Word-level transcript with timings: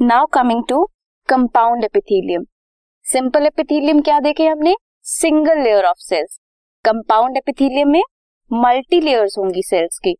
Now 0.00 0.26
coming 0.26 0.62
to 0.68 0.84
compound 1.28 1.84
epithelium 1.84 2.44
simple 3.04 3.46
epithelium 3.46 4.00
क्या 4.00 4.18
देखे 4.20 4.46
हमने? 4.46 4.74
Single 5.02 5.58
layer 5.58 5.84
of 5.84 5.98
cells 5.98 6.38
compound 6.84 7.36
epithelium 7.36 7.88
में 7.88 8.02
multi 8.50 9.00
layers 9.00 9.38
होंगी 9.38 9.62
सेल्स 9.62 9.98
की. 9.98 10.16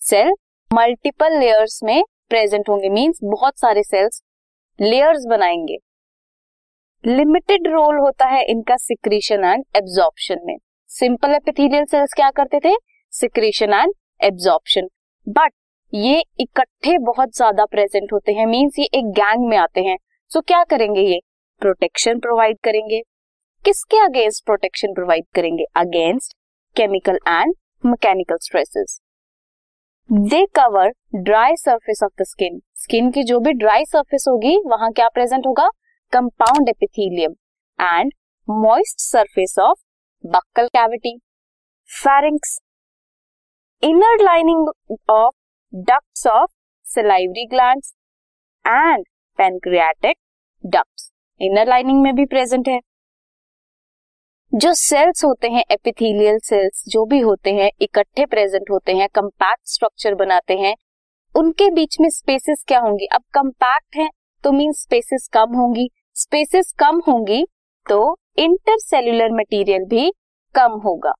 सेल 0.00 0.32
मल्टीपल 0.70 1.38
लेयर्स 1.38 1.80
में 1.84 2.02
प्रेजेंट 2.28 2.68
होंगे 2.68 2.88
मींस 2.88 3.18
बहुत 3.24 3.58
सारे 3.58 3.82
सेल्स 3.82 4.22
लेयर्स 4.80 5.26
बनाएँगे. 5.30 5.76
लिमिटेड 7.04 7.68
रोल 7.68 7.98
होता 7.98 8.26
है 8.26 8.44
इनका 8.44 8.76
सिक्रीशन 8.76 9.44
एंड 9.44 9.64
एब्जॉर्प्शन 9.76 10.38
में. 10.44 10.56
सिंपल 10.90 11.34
एपिथेलियल 11.34 11.84
सेल्स 11.84 12.14
क्या 12.14 12.30
करते 12.30 12.60
थे? 12.60 12.74
सिक्रीशन 13.12 13.72
एंड 13.72 13.92
एब्जॉर्प्शन 14.20 14.88
बट 15.28 15.52
ये 15.92 16.22
इकट्ठे 16.40 16.96
बहुत 16.98 17.34
ज़्यादा 17.36 17.64
प्रेजेंट 17.64 18.12
होते 18.12 18.32
हैं 18.32 18.46
मीन्स 18.46 18.78
ये 18.78 18.84
एक 18.94 19.04
गैंग 19.12 19.46
में 19.48 19.56
आते 19.56 19.80
हैं। 19.80 19.96
सो 20.30 20.40
क्या 20.40 20.62
करेंगे 20.64 21.00
ये? 21.02 21.20
प्रोटेक्शन 21.62 22.18
प्रोवाइड 22.18 22.58
करेंगे। 22.64 23.00
किसके 23.64 23.98
अगेंस्ट 23.98 24.44
प्रोटेक्शन 24.44 24.92
प्रोवाइड 24.94 25.24
करेंगे? 25.34 25.64
Against 25.76 26.34
chemical 26.76 27.18
and 27.28 27.54
mechanical 27.84 28.36
stresses 28.42 29.00
they 30.10 30.44
cover 30.54 30.92
dry 31.16 31.56
surface 31.56 32.02
of 32.04 32.12
the 32.20 32.24
skin 32.26 32.60
skin 32.74 33.10
की 33.10 33.22
जो 33.24 33.40
भी 33.40 33.52
ड्राई 33.54 33.84
सरफेस 33.84 34.24
होगी, 34.28 34.56
वहाँ 34.66 34.90
क्या 34.92 35.08
प्रेजेंट 35.08 35.46
होगा? 35.46 35.68
Compound 36.12 36.68
epithelium 36.68 37.34
and 37.78 38.12
moist 38.48 39.00
surface 39.00 39.56
of 39.60 39.78
buccal 40.24 40.68
cavity 40.68 41.18
pharynx 41.90 42.58
inner 43.82 44.22
lining 44.22 44.68
of 45.10 45.34
ducts 45.72 46.26
of 46.26 46.50
salivary 46.86 47.44
glands 47.46 47.92
and 48.64 49.04
pancreatic 49.38 50.16
ducts 50.64 51.10
inner 51.40 51.68
lining 51.68 52.00
में 52.02 52.14
भी 52.14 52.24
present 52.26 52.68
है। 52.68 52.78
जो 54.52 54.72
सेल्स 54.74 55.24
होते 55.24 55.48
हैं 55.48 55.64
एपिथेलियल 55.70 56.38
सेल्स 56.38 56.82
जो 56.88 57.04
भी 57.06 57.20
होते 57.20 57.52
हैं, 57.52 57.70
इकट्ठे 57.80 58.26
प्रेजेंट 58.26 58.70
होते 58.70 58.92
हैं 58.92 59.08
कंपैक्ट 59.14 59.66
स्ट्रक्चर 59.66 60.14
बनाते 60.14 60.56
हैं, 60.56 60.74
उनके 61.34 61.70
बीच 61.70 62.00
में 62.00 62.08
स्पेसेस 62.10 62.64
क्या 62.68 62.80
होंगी? 62.80 63.06
अब 63.06 63.22
कंपैक्ट 63.34 63.96
है 63.96 64.08
तो 64.44 64.52
मीन 64.52 64.72
स्पेसेस 64.72 65.28
कम 65.32 65.56
होंगी। 65.56 65.88
स्पेसेस 66.14 66.74
कम 66.78 67.00
होंगी 67.08 67.46
तो 67.86 68.16
इंटरसेल्यूलर 68.38 69.32
मटेरियल 69.32 69.84
भी 69.84 70.10
कम 70.54 70.80
होगा। 70.84 71.12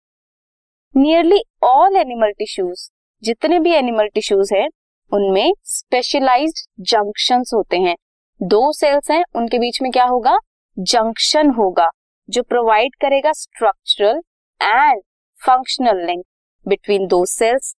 नियरली 0.94 1.42
ऑल 1.64 1.96
एनिमल 1.96 2.32
टिश्यूज 2.32 2.90
जितने 3.22 3.58
भी 3.60 3.72
एनिमल 3.72 4.08
टिश्यूज 4.08 4.50
हैं, 4.52 4.68
उनमें 5.12 5.52
स्पेशलाइज्ड 5.64 6.58
जंक्शन 6.80 7.42
होते 7.54 7.76
हैं। 7.76 7.96
दो 8.42 8.72
सेल्स 8.72 9.10
हैं, 9.10 9.24
उनके 9.36 9.58
बीच 9.58 9.82
में 9.82 9.90
क्या 9.92 10.04
होगा? 10.04 10.36
जंक्शन 10.78 11.50
होगा, 11.50 11.88
जो 12.28 12.42
प्रोवाइड 12.42 12.94
करेगा 13.00 13.32
structural 13.32 14.20
and 14.62 15.00
functional 15.38 16.04
link 16.06 16.24
between 16.66 17.06
दो 17.06 17.24
cells 17.24 17.74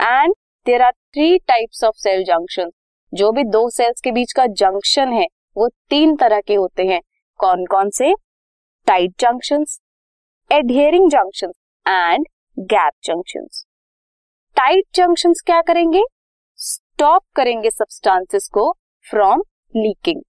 and 0.00 0.34
there 0.66 0.82
are 0.82 0.92
three 0.92 1.38
types 1.38 1.84
of 1.84 1.96
cell 1.96 2.24
junction 2.24 2.70
जो 3.12 3.32
भी 3.32 3.44
दो 3.44 3.68
सेल्स 3.70 4.00
के 4.00 4.12
बीच 4.12 4.32
का 4.32 4.46
जंक्शन 4.46 5.12
है, 5.12 5.26
वो 5.56 5.68
तीन 5.68 6.16
तरह 6.16 6.40
के 6.40 6.54
होते 6.54 6.86
हैं। 6.86 7.00
कौन 7.40 7.64
कौन 7.66 7.90
से? 7.90 8.14
Tight 8.86 9.10
junction 9.20 9.64
adhering 10.50 11.10
junction 11.10 11.52
and 11.86 12.26
gap 12.58 12.92
junction 13.04 13.46
tight 14.60 14.84
junction 14.94 15.32
क्या 15.46 15.60
करेंगे? 15.62 16.00
स्टॉप 16.58 17.22
करेंगे 17.36 17.70
सब्सटेंसेस 17.70 18.48
को 18.52 18.64
फ्रॉम 19.04 19.42
लीकिंग 19.74 20.20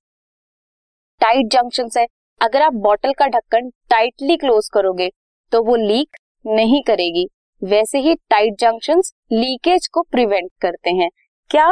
टाइट 1.21 1.47
जंक्शन 1.51 1.89
है। 1.97 2.05
अगर 2.41 2.61
आप 2.61 2.73
बॉटल 2.83 3.13
का 3.13 3.27
ढक्कन 3.27 3.69
टाइटली 3.89 4.37
क्लोज 4.37 4.69
करोगे 4.73 5.09
तो 5.51 5.61
वो 5.63 5.75
लीक 5.75 6.17
नहीं 6.45 6.81
करेगी। 6.83 7.27
वैसे 7.61 7.99
ही 7.99 8.13
टाइट 8.29 8.53
जंक्शन 8.59 9.01
लीकेज 9.31 9.87
को 9.87 10.01
प्रिवेंट 10.01 10.49
करते 10.61 10.89
हैं। 10.91 11.09
क्या? 11.49 11.67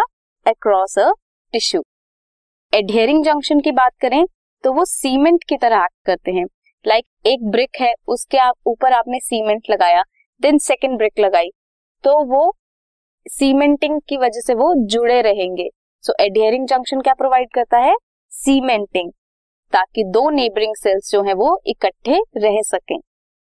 Across 0.45 0.97
a 0.99 1.09
tissue 1.53 1.81
adhering 2.73 3.23
junction 3.25 3.59
की 3.59 3.71
बात 3.71 3.93
करें 4.01 4.25
तो 4.63 4.73
वो 4.73 4.85
सीमेंट 4.85 5.43
की 5.43 5.57
तरह 5.57 5.83
एक्ट 5.83 6.05
करते 6.05 6.31
हैं। 6.31 6.45
लाइक 6.85 7.05
like 7.05 7.27
एक 7.27 7.49
ब्रिक 7.51 7.81
है, 7.81 7.93
उसके 8.07 8.37
आप 8.39 8.55
ऊपर 8.67 8.93
आपने 8.93 9.19
सीमेंट 9.19 9.69
लगाया 9.69 10.03
देन 10.41 10.57
सेकेंड 10.57 10.97
ब्रिक 10.97 11.19
लगाई। 11.19 11.49
तो 12.03 12.23
वो 12.25 12.51
सीमेंटिंग 13.25 13.99
की 14.09 14.17
वजह 14.17 14.41
से 14.41 14.53
वो 14.53 14.73
जुड़े 14.85 15.21
रहेंगे। 15.21 15.69
सो 16.03 16.13
एडियरिंग 16.21 16.67
जंक्शन 16.67 17.01
क्या 17.01 17.13
प्रोवाइड 17.13 17.49
करता 17.53 17.77
है? 17.77 17.95
सीमेंटिंग 18.31 19.11
ताकि 19.73 20.03
दो 20.03 20.29
नेबरिंग 20.29 20.75
सेल्स 20.75 21.11
जो 21.11 21.21
है 21.23 21.33
वो 21.33 21.59
इकट्ठे 21.65 22.19
रह 22.37 22.61
सकें। 22.61 22.97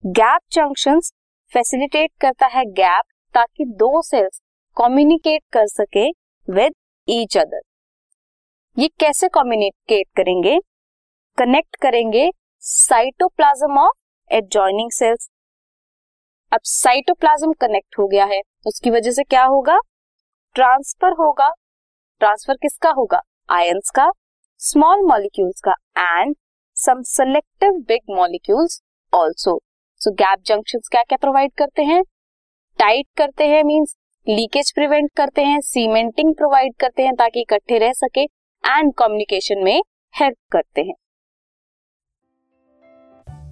गैप 0.04 0.42
जंक्शन 0.52 1.00
फैसिलिटेट 1.52 2.12
करता 2.22 2.48
है 2.48 2.66
गैप 2.74 3.06
ताकि 3.34 3.66
दो 3.66 4.02
सेल्स 4.02 4.42
कम्युनिकेट 4.78 5.42
कर 5.54 5.68
सके 5.68 6.10
विद 6.48 6.74
ईच 7.08 7.38
अदर 7.38 7.62
ये 8.78 8.88
कैसे 9.00 9.28
कम्युनिकेट 9.28 10.08
करेंगे? 10.16 10.60
कनेक्ट 11.38 11.75
करेंगे 11.75 12.30
साइटोप्लाज्म 12.64 13.78
ऑफ़ 13.80 14.34
एडजॉइनिंग 14.34 14.92
सेल्स 14.92 15.30
अब 16.53 16.59
साइटोप्लाज्म 16.64 17.52
कनेक्ट 17.52 17.97
हो 18.00 18.06
गया 18.08 18.25
है। 18.25 18.40
उसकी 18.68 18.90
वजह 18.90 19.12
से 19.12 19.24
क्या 19.24 19.44
होगा? 19.44 19.78
ट्रांसफ़र 20.56 21.12
होगा। 21.12 21.47
ट्रांसफ़र 22.22 22.56
किसका 22.56 22.90
होगा? 22.90 23.22
आयंस 23.50 23.90
का 23.96 24.09
स्मॉल 24.62 25.02
मॉलिक्यूल्स 25.02 25.62
का 25.62 25.74
and 25.97 26.36
some 26.78 27.02
selective 27.02 27.80
big 27.88 28.16
molecules 28.16 28.81
also 29.13 29.59
so 30.02 30.12
gap 30.12 30.44
junctions 30.46 30.88
क्या 30.92 31.03
क्या 31.03 31.18
प्रोवाइड 31.22 31.52
करते 31.58 31.84
हैं? 31.84 32.03
टाइट 32.80 33.08
करते 33.18 33.47
हैं 33.47 33.63
मींस 33.63 33.96
लीकेज 34.28 34.72
प्रिवेंट 34.74 35.09
करते 35.18 35.44
हैं 35.44 35.59
सीमेंटिंग 35.62 36.36
प्रोवाइड 36.36 36.75
करते 36.80 37.03
हैं 37.03 37.16
ताकि 37.16 37.42
इकट्ठे 37.42 37.78
रह 37.78 37.94
सके 37.94 38.24
एंड 38.63 38.94
कम्युनिकेशन 38.94 39.63
में 39.63 39.81
हेल्प 40.13 40.38
करते 40.52 40.81
हैं। 40.81 40.96